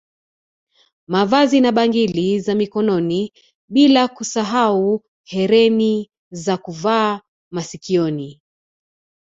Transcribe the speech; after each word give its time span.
Mavazi 1.07 1.61
na 1.61 1.71
bangili 1.71 2.39
za 2.39 2.55
Mikononi 2.55 3.33
bila 3.69 4.07
kusahau 4.07 5.03
hereni 5.25 6.11
za 6.31 6.57
kuvaa 6.57 7.21
masikioni 7.51 8.41